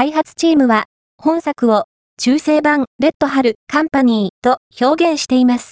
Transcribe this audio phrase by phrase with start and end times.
[0.00, 0.86] 開発チームは、
[1.18, 1.84] 本作を
[2.16, 5.68] 中性版レッドハルカンパニーと表現しています。